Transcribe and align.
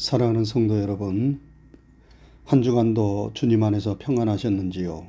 사랑하는 0.00 0.46
성도 0.46 0.80
여러분, 0.80 1.40
한 2.46 2.62
주간도 2.62 3.32
주님 3.34 3.62
안에서 3.62 3.98
평안하셨는지요? 3.98 5.06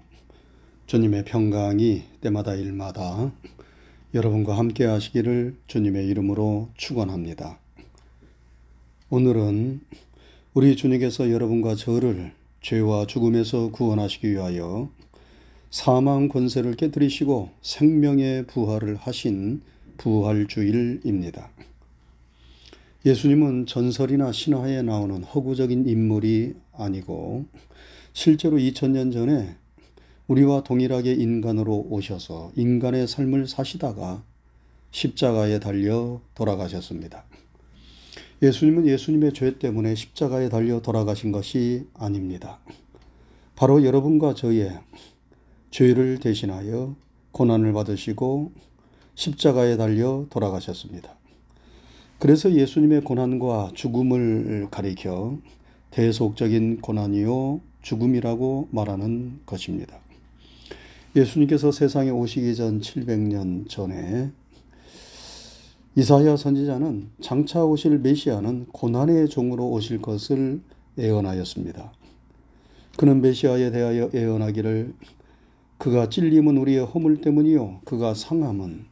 주님의 0.86 1.24
평강이 1.24 2.03
때마다 2.19 2.56
일마다 2.56 3.32
여러분과 4.14 4.58
함께 4.58 4.83
하시기를 4.83 5.56
주님의 5.67 6.08
이름으로 6.08 6.67
축원합니다. 6.75 7.58
오늘은 9.09 9.80
우리 10.54 10.76
주님께서 10.76 11.32
여러분과 11.32 11.76
저를 11.76 12.34
죄와 12.60 13.08
죽음에서 13.08 13.71
구원하시기 13.71 14.30
위하여 14.30 14.89
사망 15.70 16.28
권세를 16.28 16.76
깨뜨리시고 16.76 17.52
생명의 17.62 18.46
부활을 18.46 18.98
하신 18.98 19.62
부활주일입니다. 19.96 21.50
예수님은 23.04 23.66
전설이나 23.66 24.32
신화에 24.32 24.84
나오는 24.84 25.24
허구적인 25.24 25.88
인물이 25.88 26.54
아니고 26.73 27.46
실제로 28.14 28.58
2000년 28.58 29.12
전에 29.12 29.55
우리와 30.28 30.62
동일하게 30.64 31.14
인간으로 31.14 31.88
오셔서 31.90 32.52
인간의 32.56 33.08
삶을 33.08 33.48
사시다가 33.48 34.23
십자가에 34.92 35.59
달려 35.59 36.22
돌아가셨습니다. 36.36 37.26
예수님은 38.44 38.88
예수님의 38.88 39.34
죄 39.34 39.58
때문에 39.58 39.95
십자가에 39.95 40.50
달려 40.50 40.80
돌아가신 40.81 41.31
것이 41.31 41.88
아닙니다. 41.95 42.59
바로 43.56 43.84
여러분과 43.84 44.36
저의 44.36 44.78
죄를 45.72 46.20
대신하여 46.20 46.95
고난을 47.31 47.73
받으시고 47.73 48.52
십자가에 49.16 49.78
달려 49.78 50.28
돌아가셨습니다. 50.30 51.20
그래서 52.21 52.53
예수님의 52.53 53.02
고난과 53.02 53.71
죽음을 53.73 54.67
가리켜 54.70 55.39
대속적인 55.89 56.81
고난이요 56.81 57.61
죽음이라고 57.81 58.67
말하는 58.69 59.39
것입니다. 59.47 59.97
예수님께서 61.16 61.72
세상에 61.72 62.11
오시기 62.11 62.55
전 62.55 62.80
700년 62.80 63.67
전에 63.67 64.30
이사야 65.95 66.38
선지자는 66.38 67.09
장차 67.22 67.66
오실 67.66 67.97
메시아는 67.97 68.67
고난의 68.67 69.28
종으로 69.28 69.72
오실 69.72 70.00
것을 70.03 70.61
예언하였습니다. 71.00 71.91
그는 72.97 73.22
메시아에 73.22 73.72
대하여 73.72 74.11
예언하기를 74.13 74.94
그가 75.80 76.08
찔림은 76.08 76.56
우리의 76.56 76.85
허물 76.85 77.22
때문이요 77.22 77.80
그가 77.83 78.13
상함은 78.13 78.85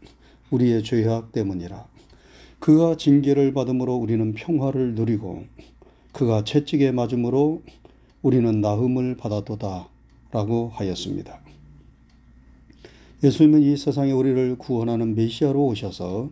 우리의 0.49 0.83
죄악 0.83 1.31
때문이라 1.31 1.98
그가 2.59 2.97
징계를 2.97 3.53
받음으로 3.53 3.95
우리는 3.95 4.33
평화를 4.33 4.95
누리고 4.95 5.45
그가 6.11 6.43
채찍에 6.43 6.91
맞음으로 6.91 7.61
우리는 8.21 8.61
나음을 8.61 9.15
받았도다 9.15 9.87
라고 10.31 10.69
하였습니다. 10.73 11.39
예수님은 13.23 13.61
이 13.61 13.77
세상에 13.77 14.11
우리를 14.11 14.57
구원하는 14.57 15.15
메시아로 15.15 15.65
오셔서 15.67 16.29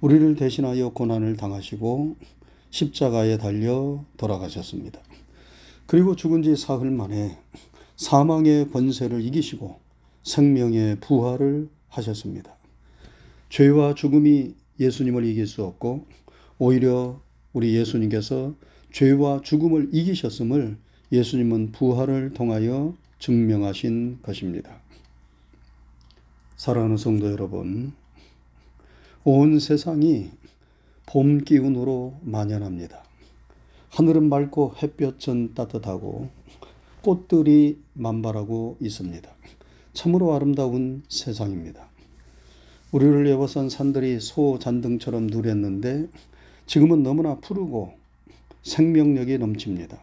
우리를 0.00 0.34
대신하여 0.36 0.90
고난을 0.90 1.36
당하시고 1.36 2.16
십자가에 2.70 3.38
달려 3.38 4.04
돌아가셨습니다. 4.16 5.00
그리고 5.86 6.16
죽은 6.16 6.42
지 6.42 6.56
사흘 6.56 6.90
만에 6.90 7.38
사망의 7.96 8.70
권세를 8.70 9.22
이기시고 9.22 9.78
생명의 10.24 10.96
부활을 11.00 11.68
하셨습니다. 11.88 12.56
죄와 13.50 13.94
죽음이 13.94 14.54
예수님을 14.80 15.24
이길 15.24 15.46
수 15.46 15.64
없고 15.64 16.06
오히려 16.58 17.20
우리 17.52 17.74
예수님께서 17.76 18.54
죄와 18.92 19.40
죽음을 19.42 19.90
이기셨음을 19.92 20.76
예수님은 21.12 21.72
부활을 21.72 22.32
통하여 22.32 22.94
증명하신 23.18 24.20
것입니다. 24.22 24.80
사랑하는 26.56 26.96
성도 26.96 27.30
여러분, 27.30 27.92
온 29.24 29.58
세상이 29.58 30.30
봄 31.06 31.38
기운으로 31.38 32.18
만연합니다. 32.22 33.02
하늘은 33.90 34.28
맑고 34.28 34.74
햇볕은 34.82 35.54
따뜻하고 35.54 36.28
꽃들이 37.02 37.78
만발하고 37.92 38.78
있습니다. 38.80 39.30
참으로 39.92 40.34
아름다운 40.34 41.02
세상입니다. 41.08 41.93
우리를 42.94 43.26
예워선 43.26 43.70
산들이 43.70 44.20
소 44.20 44.60
잔등처럼 44.60 45.26
누렸는데 45.26 46.06
지금은 46.66 47.02
너무나 47.02 47.34
푸르고 47.40 47.92
생명력이 48.62 49.36
넘칩니다. 49.38 49.98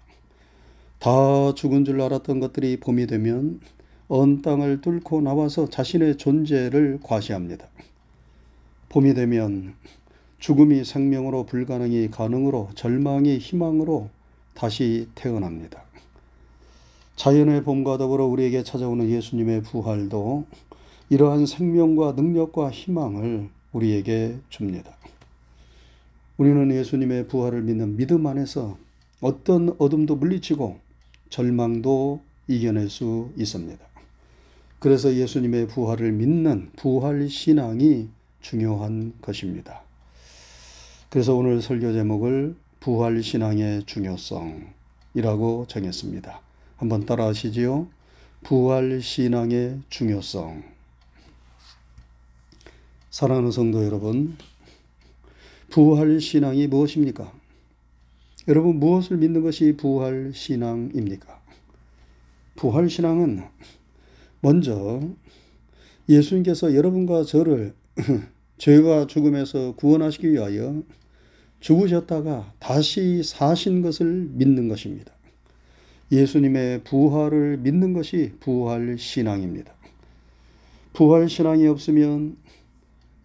다 1.00 1.54
죽은 1.56 1.86
줄 1.86 2.02
알았던 2.02 2.42
것들이 2.42 2.82
봄이 2.82 3.08
되면 3.08 3.62
언 4.10 4.42
땅을 4.42 4.82
뚫고 4.82 5.22
나와서 5.22 5.70
자신의 5.70 6.18
존재를 6.18 7.00
과시합니다. 7.02 7.66
봄이 8.90 9.14
되면 9.14 9.74
죽음이 10.40 10.84
생명으로 10.84 11.46
불가능이 11.46 12.10
가능으로 12.10 12.72
절망이 12.76 13.38
희망으로 13.38 14.10
다시 14.54 15.08
태어납니다. 15.16 15.82
자연의 17.16 17.64
봄과 17.64 17.98
더불어 17.98 18.26
우리에게 18.26 18.64
찾아오는 18.64 19.10
예수님의 19.10 19.64
부활도 19.64 20.46
이러한 21.12 21.46
생명과 21.46 22.14
능력과 22.14 22.72
희망을 22.72 23.50
우리에게 23.74 24.38
줍니다. 24.48 24.96
우리는 26.38 26.72
예수님의 26.72 27.28
부활을 27.28 27.64
믿는 27.64 27.98
믿음 27.98 28.26
안에서 28.26 28.78
어떤 29.20 29.76
어둠도 29.78 30.16
물리치고 30.16 30.80
절망도 31.30 32.22
이겨낼 32.48 32.90
수 32.90 33.30
있습니다. 33.36 33.86
그래서 34.80 35.14
예수님의 35.14 35.68
부활을 35.68 36.14
믿는 36.14 36.70
부활 36.78 37.28
신앙이 37.28 38.08
중요한 38.40 39.12
것입니다. 39.22 39.82
그래서 41.10 41.36
오늘 41.36 41.62
설교 41.62 41.92
제목을 41.92 42.56
부활 42.80 43.22
신앙의 43.22 43.84
중요성이라고 43.86 45.66
정했습니다. 45.68 46.40
한번 46.78 47.06
따라 47.06 47.28
하시지요. 47.28 47.88
부활 48.44 49.02
신앙의 49.02 49.82
중요성. 49.90 50.71
사랑하는 53.12 53.52
성도 53.52 53.84
여러분, 53.84 54.38
부활 55.70 56.22
신앙이 56.22 56.68
무엇입니까? 56.68 57.30
여러분, 58.48 58.80
무엇을 58.80 59.18
믿는 59.18 59.44
것이 59.44 59.76
부활 59.76 60.32
신앙입니까? 60.34 61.42
부활 62.56 62.90
신앙은 62.90 63.44
먼저 64.40 65.02
예수님께서 66.08 66.74
여러분과 66.74 67.26
저를 67.26 67.74
죄와 68.58 69.08
죽음에서 69.08 69.76
구원하시기 69.76 70.32
위하여 70.32 70.82
죽으셨다가 71.60 72.54
다시 72.60 73.24
사신 73.24 73.82
것을 73.82 74.30
믿는 74.32 74.70
것입니다. 74.70 75.12
예수님의 76.14 76.86
부활을 76.86 77.58
믿는 77.58 77.92
것이 77.92 78.32
부활 78.40 78.98
신앙입니다. 78.98 79.74
부활 80.94 81.28
신앙이 81.28 81.68
없으면 81.68 82.38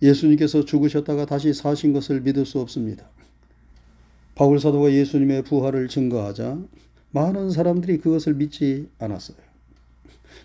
예수님께서 0.03 0.65
죽으셨다가 0.65 1.27
다시 1.27 1.53
사신 1.55 1.93
것을 1.93 2.21
믿을 2.21 2.45
수 2.45 2.61
없습니다. 2.61 3.09
바울 4.35 4.61
사도가 4.61 4.93
예수님의 4.93 5.45
부활을 5.45 5.89
증거하자 5.89 6.59
많은 7.11 7.51
사람들이 7.51 7.99
그것을 7.99 8.35
믿지 8.35 8.89
않았어요. 8.99 9.39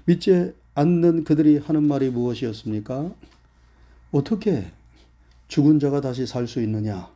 믿지 0.06 0.54
않는 0.74 1.26
그들이 1.26 1.58
하는 1.58 1.84
말이 1.84 2.10
무엇이었습니까? 2.10 3.14
어떻게 4.12 4.66
죽은 5.48 5.80
자가 5.80 6.00
다시 6.00 6.26
살 6.26 6.48
수 6.48 6.62
있느냐 6.62 7.10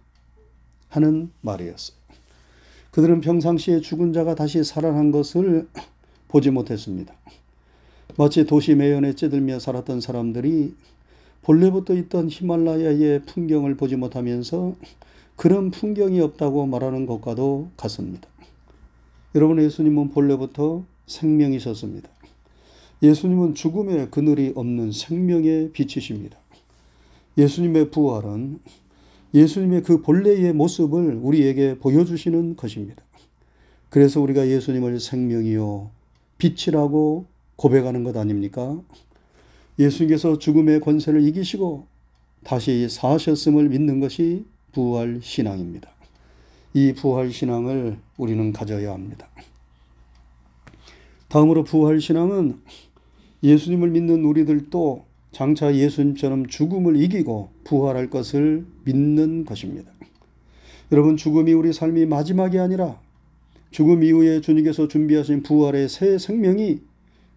하는 0.90 1.32
말이었어요. 1.42 1.98
그들은 2.92 3.22
평상시에 3.22 3.80
죽은 3.82 4.14
자가 4.14 4.36
다시 4.36 4.64
살아난 4.64 5.12
것을 5.12 5.68
보지 6.28 6.52
못했습니다. 6.52 7.14
마치 8.18 8.46
도시 8.46 8.76
매연에 8.76 9.14
찌들며 9.14 9.60
살았던 9.60 10.02
사람들이 10.02 10.74
본래부터 11.46 11.94
있던 11.94 12.28
히말라야의 12.28 13.22
풍경을 13.28 13.78
보지 13.78 13.96
못하면서 13.98 14.76
그런 15.36 15.70
풍경이 15.70 16.20
없다고 16.20 16.66
말하는 16.66 17.06
것과도 17.06 17.70
같습니다. 17.78 18.28
여러분, 19.36 19.62
예수님은 19.62 20.10
본래부터 20.10 20.84
생명이셨습니다. 21.06 22.10
예수님은 23.04 23.54
죽음의 23.54 24.10
그늘이 24.10 24.54
없는 24.56 24.92
생명의 24.92 25.72
빛이십니다. 25.72 26.36
예수님의 27.38 27.92
부활은 27.92 28.60
예수님의 29.36 29.84
그 29.84 30.02
본래의 30.02 30.52
모습을 30.54 31.20
우리에게 31.22 31.78
보여주시는 31.78 32.56
것입니다. 32.56 33.04
그래서 33.90 34.20
우리가 34.20 34.48
예수님을 34.48 35.00
생명이요, 35.00 35.92
빛이라고 36.40 37.26
고백하는 37.56 38.04
것 38.04 38.18
아닙니까? 38.18 38.82
예수님께서 39.80 40.38
죽음의 40.38 40.80
권세를 40.82 41.28
이기시고 41.28 41.88
다시 42.44 42.88
사셨음을 42.90 43.70
믿는 43.70 44.00
것이 44.00 44.46
부활 44.72 45.20
신앙입니다. 45.22 45.90
이 46.74 46.94
부활 46.94 47.32
신앙을 47.32 47.98
우리는 48.18 48.52
가져야 48.52 48.92
합니다. 48.92 49.28
다음으로 51.28 51.64
부활 51.64 52.00
신앙은 52.00 52.60
예수님을 53.44 53.90
믿는 53.90 54.24
우리들도 54.24 55.06
장차 55.32 55.76
예수님처럼 55.76 56.48
죽음을 56.48 56.96
이기고 56.96 57.50
부활할 57.66 58.10
것을 58.10 58.66
믿는 58.86 59.46
것입니다. 59.46 59.92
여러분, 60.92 61.18
죽음이 61.18 61.52
우리 61.54 61.74
삶이 61.74 62.06
마지막이 62.06 62.60
아니라 62.60 63.00
죽음 63.72 64.04
이후에 64.04 64.40
주님께서 64.40 64.88
준비하신 64.88 65.44
부활의 65.44 65.90
새 65.90 66.18
생명이 66.18 66.80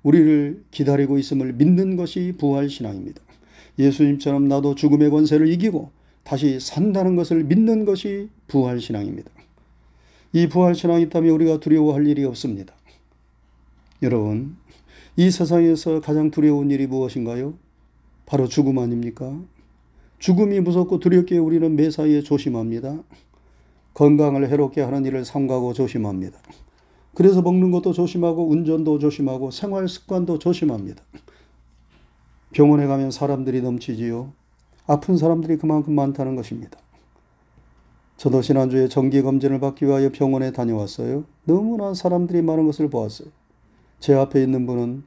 우리를 0.08 0.64
기다리고 0.70 1.19
있음을 1.19 1.52
믿는 1.52 1.96
것이 1.96 2.32
부활 2.38 2.70
신앙입니다. 2.70 3.20
예수님처럼 3.78 4.49
나도 4.49 4.75
죽음의 4.75 5.10
권세를 5.10 5.49
이기고 5.49 5.90
다시 6.25 6.58
산다는 6.60 7.14
것을 7.14 7.44
믿는 7.44 7.84
것이 7.84 8.31
부활 8.46 8.81
신앙입니다. 8.81 9.31
이 10.32 10.46
부활 10.46 10.75
신앙이 10.75 11.02
있다면 11.05 11.31
우리가 11.32 11.60
두려워할 11.60 12.06
일이 12.06 12.25
없습니다. 12.25 12.72
여러분, 14.02 14.56
이 15.16 15.31
세상에서 15.31 16.00
가장 16.00 16.31
두려운 16.31 16.70
일이 16.70 16.87
무엇인가요? 16.87 17.55
바로 18.25 18.49
죽음 18.49 18.78
아닙니까? 18.78 19.38
죽음이 20.20 20.58
무섭고 20.60 21.00
두렵기에 21.00 21.37
우리는 21.37 21.76
매사에 21.76 22.22
조심합니다. 22.22 23.02
건강을 23.93 24.49
해롭게 24.49 24.81
하는 24.81 25.05
일을 25.05 25.26
삼가고 25.26 25.75
조심합니다. 25.75 26.38
그래서 27.19 27.43
먹는 27.43 27.73
것도 27.73 27.93
조심하고 27.93 28.49
운전도 28.49 29.00
조심하고 29.00 29.50
생활 29.50 29.88
습관도 29.88 30.38
조심합니다. 30.38 31.03
병원에 32.53 32.87
가면 32.87 33.11
사람들이 33.11 33.61
넘치지요. 33.61 34.32
아픈 34.87 35.17
사람들이 35.17 35.56
그만큼 35.56 35.97
많다는 35.97 36.37
것입니다. 36.37 36.79
저도 38.19 38.41
지난주에 38.41 38.87
정기 38.87 39.20
검진을 39.20 39.59
받기 39.59 39.87
위하여 39.87 40.12
병원에 40.12 40.53
다녀왔어요. 40.53 41.25
너무나 41.43 41.93
사람들이 41.93 42.41
많은 42.41 42.67
것을 42.67 42.88
보았어요. 42.88 43.31
제 43.99 44.15
앞에 44.15 44.41
있는 44.41 44.65
분은 44.65 45.03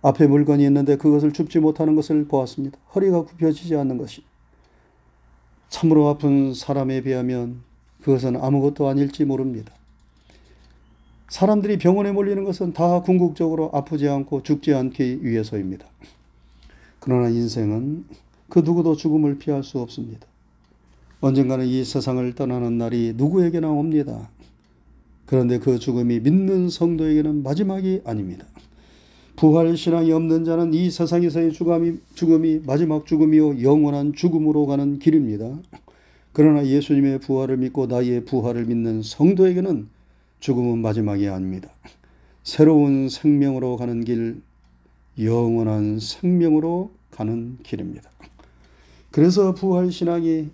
앞에 0.00 0.26
물건이 0.26 0.64
있는데 0.64 0.96
그것을 0.96 1.34
줍지 1.34 1.58
못하는 1.58 1.96
것을 1.96 2.26
보았습니다. 2.26 2.78
허리가 2.94 3.24
굽혀지지 3.24 3.76
않는 3.76 3.98
것이. 3.98 4.24
참으로 5.68 6.08
아픈 6.08 6.54
사람에 6.54 7.02
비하면 7.02 7.60
그것은 8.00 8.42
아무것도 8.42 8.88
아닐지 8.88 9.26
모릅니다. 9.26 9.74
사람들이 11.34 11.78
병원에 11.78 12.12
몰리는 12.12 12.44
것은 12.44 12.74
다 12.74 13.02
궁극적으로 13.02 13.68
아프지 13.72 14.08
않고 14.08 14.44
죽지 14.44 14.72
않기 14.72 15.24
위해서입니다. 15.24 15.84
그러나 17.00 17.28
인생은 17.28 18.04
그 18.48 18.60
누구도 18.60 18.94
죽음을 18.94 19.38
피할 19.38 19.64
수 19.64 19.80
없습니다. 19.80 20.28
언젠가는 21.20 21.66
이 21.66 21.84
세상을 21.84 22.32
떠나는 22.36 22.78
날이 22.78 23.14
누구에게나 23.16 23.68
옵니다. 23.68 24.30
그런데 25.26 25.58
그 25.58 25.80
죽음이 25.80 26.20
믿는 26.20 26.68
성도에게는 26.68 27.42
마지막이 27.42 28.02
아닙니다. 28.04 28.46
부활 29.34 29.76
신앙이 29.76 30.12
없는 30.12 30.44
자는 30.44 30.72
이 30.72 30.88
세상에서의 30.88 31.52
죽음이, 31.52 31.94
죽음이 32.14 32.60
마지막 32.64 33.06
죽음이요 33.06 33.60
영원한 33.60 34.12
죽음으로 34.12 34.66
가는 34.66 35.00
길입니다. 35.00 35.58
그러나 36.32 36.64
예수님의 36.64 37.18
부활을 37.18 37.56
믿고 37.56 37.86
나의 37.86 38.24
부활을 38.24 38.66
믿는 38.66 39.02
성도에게는 39.02 39.93
죽음은 40.44 40.82
마지막이 40.82 41.26
아닙니다. 41.28 41.70
새로운 42.42 43.08
생명으로 43.08 43.78
가는 43.78 44.04
길, 44.04 44.42
영원한 45.18 45.98
생명으로 45.98 46.90
가는 47.10 47.56
길입니다. 47.62 48.10
그래서 49.10 49.54
부활 49.54 49.90
신앙이 49.90 50.50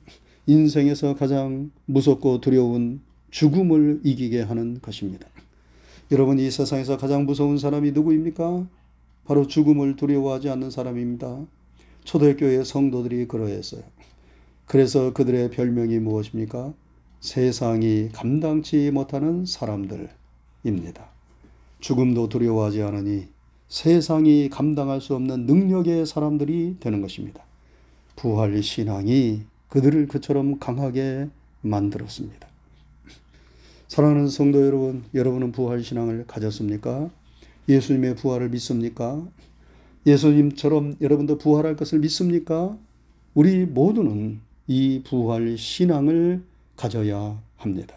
인생에서 0.46 1.16
가장 1.16 1.72
무섭고 1.86 2.40
두려운 2.40 3.00
죽음을 3.32 4.02
이기게 4.04 4.42
하는 4.42 4.78
것입니다. 4.80 5.26
여러분, 6.12 6.38
이 6.38 6.48
세상에서 6.52 6.96
가장 6.96 7.26
무서운 7.26 7.58
사람이 7.58 7.90
누구입니까? 7.90 8.68
바로 9.24 9.48
죽음을 9.48 9.96
두려워하지 9.96 10.50
않는 10.50 10.70
사람입니다. 10.70 11.46
초대교회 12.04 12.62
성도들이 12.62 13.26
그러했어요. 13.26 13.82
그래서 14.66 15.12
그들의 15.12 15.50
별명이 15.50 15.98
무엇입니까? 15.98 16.74
세상이 17.20 18.08
감당치 18.12 18.90
못하는 18.90 19.44
사람들입니다. 19.44 21.04
죽음도 21.80 22.28
두려워하지 22.28 22.82
않으니 22.82 23.28
세상이 23.68 24.48
감당할 24.48 25.00
수 25.00 25.14
없는 25.14 25.44
능력의 25.46 26.06
사람들이 26.06 26.76
되는 26.80 27.02
것입니다. 27.02 27.42
부활 28.16 28.62
신앙이 28.62 29.42
그들을 29.68 30.08
그처럼 30.08 30.58
강하게 30.58 31.28
만들었습니다. 31.60 32.48
사랑하는 33.88 34.28
성도 34.28 34.64
여러분, 34.66 35.04
여러분은 35.14 35.52
부활 35.52 35.84
신앙을 35.84 36.24
가졌습니까? 36.26 37.10
예수님의 37.68 38.16
부활을 38.16 38.48
믿습니까? 38.48 39.26
예수님처럼 40.06 40.96
여러분도 41.00 41.36
부활할 41.38 41.76
것을 41.76 41.98
믿습니까? 41.98 42.76
우리 43.34 43.66
모두는 43.66 44.40
이 44.66 45.02
부활 45.04 45.58
신앙을 45.58 46.42
가져야 46.80 47.38
합니다. 47.58 47.94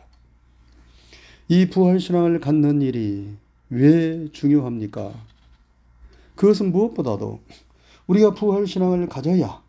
이 1.48 1.68
부활 1.70 2.02
신앙을 2.02 2.42
갖는 2.42 2.82
일이 2.82 3.30
왜 3.70 4.28
중요합니까? 4.34 5.14
그것은 6.36 6.74
무엇보다도 6.74 7.40
우리가 8.08 8.34
부활 8.34 8.68
신앙을 8.68 9.08
가져야 9.08 9.64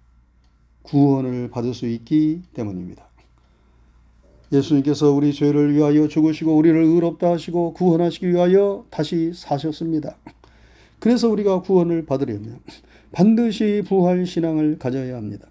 구원을 0.83 1.49
받을 1.51 1.75
수 1.75 1.87
있기 1.87 2.43
때문입니다. 2.55 3.07
예수님께서 4.53 5.13
우리 5.13 5.33
죄를 5.33 5.75
위하여 5.75 6.09
죽으시고 6.09 6.57
우리를 6.57 6.77
의롭다 6.77 7.31
하시고 7.31 7.73
구원하시기 7.75 8.29
위하여 8.29 8.85
다시 8.91 9.33
사셨습니다. 9.33 10.17
그래서 10.99 11.29
우리가 11.29 11.61
구원을 11.61 12.05
받으려면 12.05 12.59
반드시 13.13 13.85
부활 13.87 14.27
신앙을 14.27 14.79
가져야 14.81 15.17
합니다. 15.17 15.47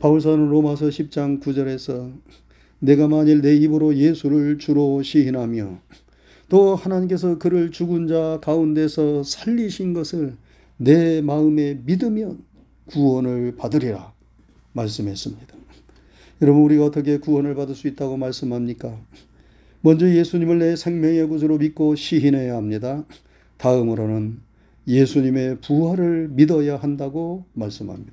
바울사는 0.00 0.48
로마서 0.48 0.86
10장 0.86 1.40
9절에서 1.40 2.12
내가 2.78 3.08
만일 3.08 3.40
내 3.40 3.56
입으로 3.56 3.96
예수를 3.96 4.58
주로 4.58 5.02
시인하며 5.02 5.78
또 6.48 6.76
하나님께서 6.76 7.38
그를 7.38 7.70
죽은 7.70 8.06
자 8.06 8.38
가운데서 8.42 9.22
살리신 9.22 9.94
것을 9.94 10.34
내 10.76 11.20
마음에 11.22 11.80
믿으면 11.84 12.44
구원을 12.86 13.56
받으리라 13.56 14.12
말씀했습니다. 14.72 15.56
여러분 16.42 16.62
우리가 16.62 16.84
어떻게 16.84 17.18
구원을 17.18 17.54
받을 17.54 17.74
수 17.74 17.88
있다고 17.88 18.16
말씀합니까? 18.18 18.96
먼저 19.80 20.08
예수님을 20.08 20.58
내 20.58 20.76
생명의 20.76 21.26
구주로 21.28 21.58
믿고 21.58 21.94
시인해야 21.94 22.56
합니다. 22.56 23.04
다음으로는 23.56 24.40
예수님의 24.86 25.60
부활을 25.60 26.28
믿어야 26.30 26.76
한다고 26.76 27.44
말씀합니다. 27.54 28.12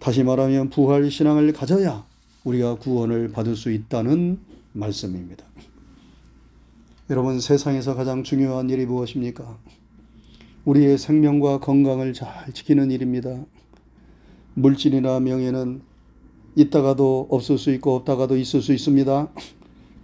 다시 0.00 0.24
말하면 0.24 0.70
부활 0.70 1.10
신앙을 1.10 1.52
가져야 1.52 2.07
우리가 2.48 2.76
구원을 2.76 3.30
받을 3.30 3.56
수 3.56 3.70
있다는 3.70 4.38
말씀입니다. 4.72 5.44
여러분 7.10 7.40
세상에서 7.40 7.94
가장 7.94 8.22
중요한 8.22 8.70
일이 8.70 8.86
무엇입니까? 8.86 9.58
우리의 10.64 10.98
생명과 10.98 11.60
건강을 11.60 12.14
잘 12.14 12.52
지키는 12.52 12.90
일입니다. 12.90 13.44
물질이나 14.54 15.20
명예는 15.20 15.82
있다가도 16.56 17.28
없을 17.30 17.58
수 17.58 17.70
있고 17.74 17.94
없다가도 17.96 18.36
있을 18.36 18.62
수 18.62 18.72
있습니다. 18.72 19.28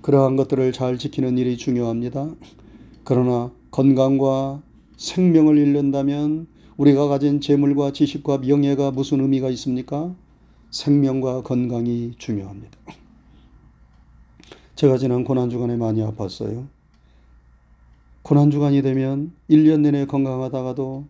그러한 0.02 0.36
것들을 0.36 0.72
잘 0.72 0.98
지키는 0.98 1.38
일이 1.38 1.56
중요합니다. 1.56 2.34
그러나 3.04 3.52
건강과 3.70 4.62
생명을 4.96 5.56
잃는다면 5.56 6.46
우리가 6.76 7.08
가진 7.08 7.40
재물과 7.40 7.92
지식과 7.92 8.38
명예가 8.38 8.90
무슨 8.90 9.20
의미가 9.20 9.48
있습니까? 9.50 10.14
생명과 10.74 11.42
건강이 11.42 12.16
중요합니다. 12.18 12.76
제가 14.74 14.98
지난 14.98 15.22
고난주간에 15.22 15.76
많이 15.76 16.02
아팠어요. 16.02 16.66
고난주간이 18.22 18.82
되면 18.82 19.32
1년 19.48 19.82
내내 19.82 20.04
건강하다가도 20.06 21.04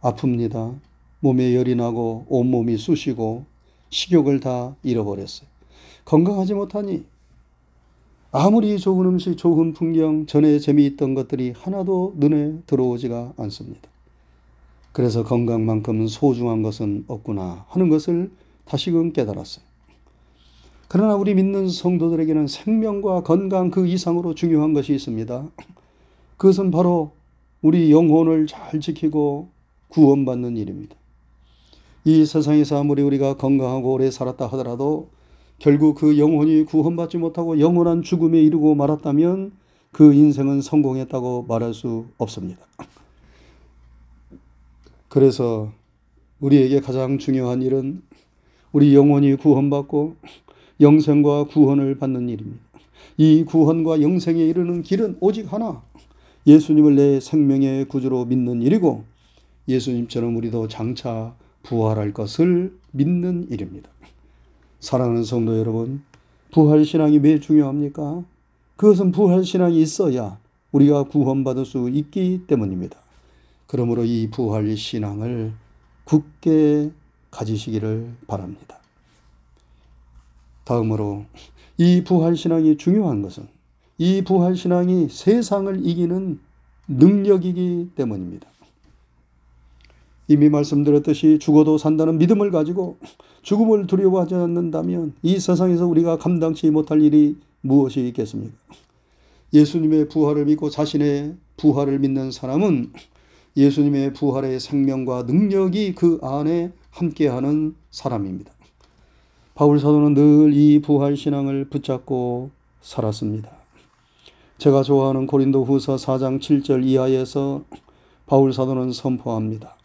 아픕니다. 0.00 0.78
몸에 1.20 1.54
열이 1.54 1.74
나고 1.74 2.24
온몸이 2.30 2.78
쑤시고 2.78 3.44
식욕을 3.90 4.40
다 4.40 4.74
잃어버렸어요. 4.82 5.46
건강하지 6.06 6.54
못하니 6.54 7.04
아무리 8.32 8.78
좋은 8.78 9.06
음식, 9.06 9.36
좋은 9.36 9.74
풍경, 9.74 10.24
전에 10.24 10.58
재미있던 10.58 11.12
것들이 11.14 11.52
하나도 11.54 12.14
눈에 12.16 12.62
들어오지가 12.64 13.34
않습니다. 13.36 13.90
그래서 14.92 15.22
건강만큼 15.22 16.06
소중한 16.06 16.62
것은 16.62 17.04
없구나 17.08 17.66
하는 17.68 17.90
것을 17.90 18.30
다시금 18.64 19.12
깨달았어요. 19.12 19.64
그러나 20.88 21.16
우리 21.16 21.34
믿는 21.34 21.68
성도들에게는 21.68 22.46
생명과 22.46 23.22
건강 23.22 23.70
그 23.70 23.86
이상으로 23.86 24.34
중요한 24.34 24.74
것이 24.74 24.94
있습니다. 24.94 25.48
그것은 26.36 26.70
바로 26.70 27.12
우리 27.62 27.90
영혼을 27.90 28.46
잘 28.46 28.80
지키고 28.80 29.48
구원받는 29.88 30.56
일입니다. 30.56 30.96
이 32.04 32.26
세상에서 32.26 32.78
아무리 32.78 33.02
우리가 33.02 33.36
건강하고 33.36 33.92
오래 33.92 34.10
살았다 34.10 34.46
하더라도 34.48 35.08
결국 35.58 35.94
그 35.96 36.18
영혼이 36.18 36.64
구원받지 36.64 37.16
못하고 37.16 37.58
영원한 37.60 38.02
죽음에 38.02 38.40
이르고 38.40 38.74
말았다면 38.74 39.52
그 39.92 40.12
인생은 40.12 40.60
성공했다고 40.60 41.46
말할 41.48 41.72
수 41.72 42.06
없습니다. 42.18 42.60
그래서 45.08 45.72
우리에게 46.40 46.80
가장 46.80 47.18
중요한 47.18 47.62
일은 47.62 48.02
우리 48.74 48.92
영혼이 48.92 49.36
구원받고 49.36 50.16
영생과 50.80 51.44
구원을 51.44 51.96
받는 51.96 52.28
일입니다. 52.28 52.60
이 53.16 53.44
구원과 53.44 54.02
영생에 54.02 54.44
이르는 54.44 54.82
길은 54.82 55.18
오직 55.20 55.52
하나. 55.52 55.80
예수님을 56.44 56.96
내 56.96 57.20
생명의 57.20 57.84
구주로 57.84 58.24
믿는 58.24 58.62
일이고 58.62 59.04
예수님처럼 59.68 60.36
우리도 60.36 60.66
장차 60.66 61.36
부활할 61.62 62.12
것을 62.12 62.76
믿는 62.90 63.46
일입니다. 63.48 63.88
사랑하는 64.80 65.22
성도 65.22 65.56
여러분, 65.56 66.02
부활 66.50 66.84
신앙이 66.84 67.18
왜 67.18 67.38
중요합니까? 67.38 68.24
그것은 68.74 69.12
부활 69.12 69.44
신앙이 69.44 69.80
있어야 69.80 70.40
우리가 70.72 71.04
구원받을 71.04 71.64
수 71.64 71.88
있기 71.90 72.42
때문입니다. 72.48 72.98
그러므로 73.68 74.04
이 74.04 74.28
부활 74.32 74.76
신앙을 74.76 75.52
굳게 76.02 76.90
가지시기를 77.34 78.08
바랍니다. 78.26 78.78
다음으로 80.64 81.26
이 81.76 82.02
부활 82.04 82.36
신앙이 82.36 82.76
중요한 82.76 83.20
것은 83.22 83.46
이 83.98 84.22
부활 84.22 84.56
신앙이 84.56 85.08
세상을 85.10 85.84
이기는 85.84 86.38
능력이기 86.88 87.90
때문입니다. 87.94 88.48
이미 90.26 90.48
말씀드렸듯이 90.48 91.38
죽어도 91.38 91.76
산다는 91.76 92.18
믿음을 92.18 92.50
가지고 92.50 92.96
죽음을 93.42 93.86
두려워하지 93.86 94.34
않는다면 94.34 95.14
이 95.22 95.38
세상에서 95.38 95.86
우리가 95.86 96.16
감당치 96.16 96.70
못할 96.70 97.02
일이 97.02 97.36
무엇이 97.60 98.06
있겠습니까? 98.08 98.54
예수님의 99.52 100.08
부활을 100.08 100.46
믿고 100.46 100.70
자신의 100.70 101.36
부활을 101.56 101.98
믿는 101.98 102.30
사람은 102.32 102.92
예수님의 103.56 104.12
부활의 104.14 104.58
생명과 104.60 105.22
능력이 105.24 105.94
그 105.94 106.18
안에 106.22 106.72
함께하는 106.90 107.74
사람입니다. 107.90 108.52
바울 109.54 109.78
사도는 109.78 110.14
늘 110.14 110.52
이 110.52 110.80
부활 110.80 111.16
신앙을 111.16 111.66
붙잡고 111.66 112.50
살았습니다. 112.80 113.50
제가 114.58 114.82
좋아하는 114.82 115.26
고린도 115.26 115.64
후서 115.64 115.96
4장 115.96 116.40
7절 116.40 116.84
이하에서 116.84 117.62
바울 118.26 118.52
사도는 118.52 118.92
선포합니다. 118.92 119.76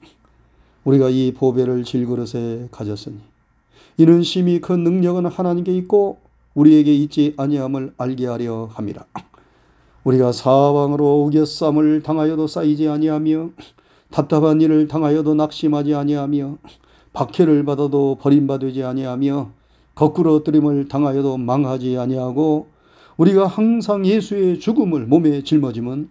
우리가 0.83 1.09
이 1.09 1.33
보배를 1.33 1.83
질그릇에 1.83 2.69
가졌으니 2.71 3.19
이는 3.97 4.23
심히 4.23 4.59
큰 4.61 4.83
능력은 4.83 5.25
하나님께 5.25 5.75
있고 5.77 6.19
우리에게 6.55 6.95
있지 6.95 7.33
아니함을 7.37 7.93
알게 7.97 8.25
하려 8.25 8.69
함이라. 8.71 9.05
우리가 10.03 10.31
사방으로 10.31 11.25
우겨쌈을 11.25 12.03
당하여도 12.03 12.47
쌓이지 12.47 12.87
아니하며 12.87 13.49
답답한 14.11 14.61
일을 14.61 14.87
당하여도 14.87 15.35
낙심하지 15.35 15.93
아니하며 15.93 16.57
박해를 17.13 17.65
받아도 17.65 18.17
버림받지 18.19 18.83
아니하며 18.83 19.51
거꾸로 19.95 20.43
뜨림을 20.43 20.87
당하여도 20.87 21.37
망하지 21.37 21.97
아니하고 21.97 22.67
우리가 23.17 23.47
항상 23.47 24.05
예수의 24.05 24.59
죽음을 24.59 25.05
몸에 25.05 25.43
짊어지면 25.43 26.09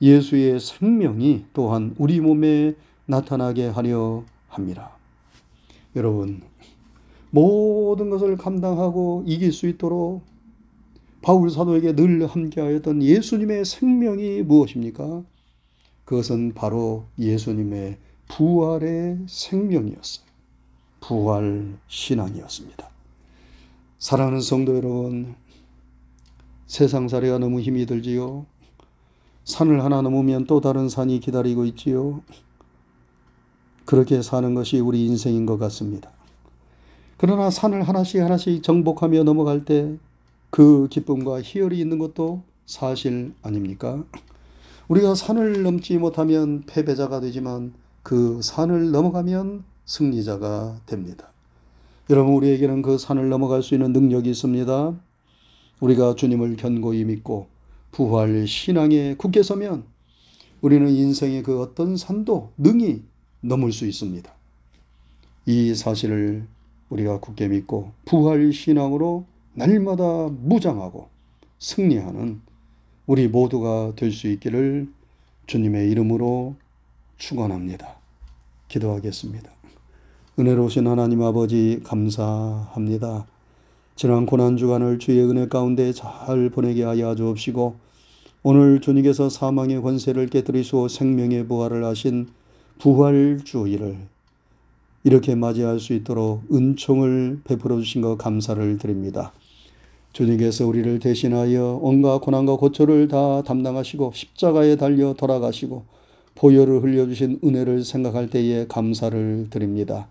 예수의 0.00 0.60
생명이 0.60 1.44
또한 1.52 1.94
우리 1.98 2.20
몸에 2.20 2.74
나타나게 3.04 3.68
하려 3.68 4.24
합니다. 4.48 4.92
여러분, 5.96 6.40
모든 7.30 8.08
것을 8.08 8.36
감당하고 8.36 9.24
이길 9.26 9.52
수 9.52 9.68
있도록 9.68 10.22
바울 11.22 11.50
사도에게 11.50 11.94
늘 11.94 12.26
함께하였던 12.26 13.02
예수님의 13.02 13.64
생명이 13.64 14.42
무엇입니까? 14.42 15.22
그것은 16.04 16.54
바로 16.54 17.06
예수님의 17.18 17.98
부활의 18.28 19.18
생명이었어요. 19.26 20.26
부활 21.00 21.76
신앙이었습니다. 21.88 22.88
사랑하는 23.98 24.40
성도 24.40 24.76
여러분, 24.76 25.34
세상 26.66 27.08
살이가 27.08 27.38
너무 27.38 27.60
힘이 27.60 27.86
들지요. 27.86 28.46
산을 29.44 29.82
하나 29.82 30.02
넘으면 30.02 30.46
또 30.46 30.60
다른 30.60 30.88
산이 30.88 31.20
기다리고 31.20 31.64
있지요. 31.64 32.22
그렇게 33.86 34.20
사는 34.20 34.54
것이 34.54 34.78
우리 34.78 35.06
인생인 35.06 35.46
것 35.46 35.58
같습니다. 35.58 36.10
그러나 37.16 37.50
산을 37.50 37.82
하나씩 37.82 38.20
하나씩 38.20 38.62
정복하며 38.62 39.24
넘어갈 39.24 39.64
때 39.64 39.96
그 40.50 40.88
기쁨과 40.88 41.42
희열이 41.42 41.78
있는 41.78 41.98
것도 41.98 42.42
사실 42.66 43.32
아닙니까? 43.42 44.04
우리가 44.88 45.14
산을 45.14 45.62
넘지 45.62 45.98
못하면 45.98 46.62
패배자가 46.66 47.20
되지만 47.20 47.74
그 48.02 48.40
산을 48.42 48.90
넘어가면 48.90 49.64
승리자가 49.84 50.80
됩니다. 50.86 51.30
여러분, 52.10 52.34
우리에게는 52.34 52.80
그 52.80 52.96
산을 52.96 53.28
넘어갈 53.28 53.62
수 53.62 53.74
있는 53.74 53.92
능력이 53.92 54.30
있습니다. 54.30 54.94
우리가 55.80 56.14
주님을 56.14 56.56
견고히 56.56 57.04
믿고 57.04 57.48
부활 57.92 58.46
신앙에 58.46 59.14
굳게 59.16 59.42
서면 59.42 59.84
우리는 60.60 60.88
인생의 60.88 61.42
그 61.42 61.60
어떤 61.60 61.96
산도 61.96 62.52
능히 62.56 63.02
넘을 63.40 63.72
수 63.72 63.86
있습니다. 63.86 64.32
이 65.46 65.74
사실을 65.74 66.46
우리가 66.88 67.20
굳게 67.20 67.48
믿고 67.48 67.92
부활 68.04 68.52
신앙으로 68.52 69.26
날마다 69.58 70.28
무장하고 70.30 71.08
승리하는 71.58 72.40
우리 73.06 73.26
모두가 73.26 73.92
될 73.96 74.12
수 74.12 74.28
있기를 74.28 74.86
주님의 75.46 75.90
이름으로 75.90 76.54
축원합니다. 77.16 77.96
기도하겠습니다. 78.68 79.50
은혜로우신 80.38 80.86
하나님 80.86 81.22
아버지 81.22 81.80
감사합니다. 81.82 83.26
지난 83.96 84.26
고난 84.26 84.56
주간을 84.56 85.00
주의 85.00 85.20
은혜 85.28 85.48
가운데 85.48 85.92
잘 85.92 86.50
보내게 86.50 86.84
하여 86.84 87.16
주옵시고 87.16 87.74
오늘 88.44 88.80
주님께서 88.80 89.28
사망의 89.28 89.82
권세를 89.82 90.28
깨뜨리시고 90.28 90.86
생명의 90.86 91.48
부활을 91.48 91.84
하신 91.84 92.28
부활주의를 92.78 93.98
이렇게 95.02 95.34
맞이할 95.34 95.80
수 95.80 95.94
있도록 95.94 96.44
은총을 96.52 97.40
베풀어 97.42 97.78
주신 97.80 98.02
것 98.02 98.16
감사를 98.16 98.78
드립니다. 98.78 99.32
주님께서 100.18 100.66
우리를 100.66 100.98
대신하여 100.98 101.78
온갖 101.80 102.18
고난과 102.18 102.56
고초를 102.56 103.06
다 103.06 103.42
담당하시고 103.42 104.10
십자가에 104.12 104.74
달려 104.74 105.14
돌아가시고 105.14 105.84
보혈을 106.34 106.82
흘려주신 106.82 107.38
은혜를 107.44 107.84
생각할 107.84 108.28
때에 108.28 108.66
감사를 108.66 109.46
드립니다. 109.48 110.08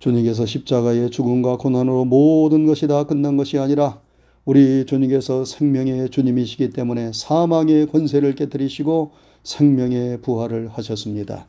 주님께서 0.00 0.46
십자가의 0.46 1.10
죽음과 1.10 1.58
고난으로 1.58 2.06
모든 2.06 2.66
것이 2.66 2.88
다 2.88 3.04
끝난 3.04 3.36
것이 3.36 3.56
아니라 3.56 4.00
우리 4.44 4.84
주님께서 4.84 5.44
생명의 5.44 6.10
주님이시기 6.10 6.70
때문에 6.70 7.12
사망의 7.14 7.86
권세를 7.86 8.34
깨뜨리시고 8.34 9.12
생명의 9.44 10.22
부활을 10.22 10.70
하셨습니다. 10.72 11.46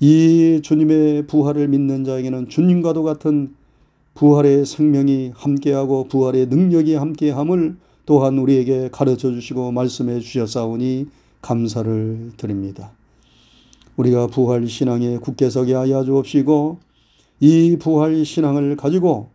이 0.00 0.60
주님의 0.62 1.26
부활을 1.26 1.68
믿는 1.68 2.04
자에게는 2.04 2.48
주님과도 2.48 3.02
같은 3.02 3.54
부활의 4.14 4.66
생명이 4.66 5.32
함께하고 5.34 6.04
부활의 6.04 6.46
능력이 6.46 6.94
함께함을 6.94 7.76
또한 8.04 8.38
우리에게 8.38 8.90
가르쳐 8.92 9.30
주시고 9.30 9.72
말씀해 9.72 10.20
주셨사오니 10.20 11.06
감사를 11.40 12.32
드립니다. 12.36 12.92
우리가 13.96 14.26
부활 14.26 14.66
신앙에 14.66 15.18
굳게 15.18 15.50
서게 15.50 15.74
하여 15.74 16.04
주옵시고 16.04 16.78
이 17.40 17.76
부활 17.80 18.24
신앙을 18.24 18.76
가지고 18.76 19.30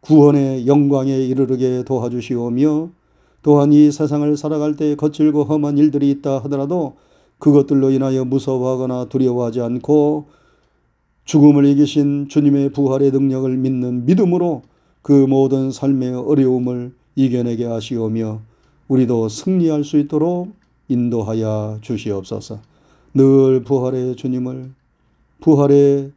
구원의 0.00 0.66
영광에 0.66 1.16
이르르게 1.16 1.82
도와주시오며 1.84 2.90
또한 3.42 3.72
이 3.72 3.90
세상을 3.90 4.36
살아갈 4.36 4.76
때 4.76 4.94
거칠고 4.96 5.44
험한 5.44 5.78
일들이 5.78 6.10
있다 6.10 6.38
하더라도 6.44 6.96
그것들로 7.38 7.90
인하여 7.90 8.24
무서워하거나 8.24 9.06
두려워하지 9.06 9.60
않고 9.60 10.26
죽음을 11.24 11.64
이기신 11.64 12.28
주님의 12.28 12.70
부활의 12.70 13.10
능력을 13.10 13.56
믿는 13.56 14.04
믿음으로 14.06 14.62
그 15.02 15.12
모든 15.12 15.70
삶의 15.70 16.14
어려움을 16.14 16.94
이겨내게 17.16 17.64
하시오며 17.64 18.40
우리도 18.88 19.28
승리할 19.28 19.84
수 19.84 19.98
있도록 19.98 20.54
인도하여 20.88 21.78
주시옵소서. 21.80 22.60
늘 23.14 23.62
부활의 23.64 24.16
주님을 24.16 24.72
부활의 25.40 26.12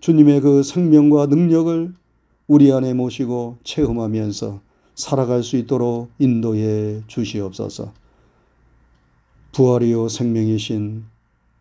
주님의 0.00 0.40
그 0.40 0.62
생명과 0.62 1.26
능력을 1.26 1.92
우리 2.46 2.72
안에 2.72 2.94
모시고 2.94 3.58
체험하면서 3.64 4.60
살아갈 4.94 5.42
수 5.42 5.56
있도록 5.56 6.10
인도해 6.18 7.02
주시옵소서. 7.06 7.92
부활이요 9.52 10.08
생명이신 10.08 11.04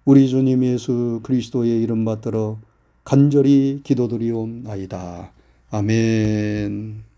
우리 0.06 0.30
주님 0.30 0.64
예수 0.64 1.22
그리스도의 1.24 1.82
이름 1.82 2.06
받들어 2.06 2.58
간절히 3.06 3.82
기도드리옵나이다. 3.84 5.32
아멘. 5.70 7.15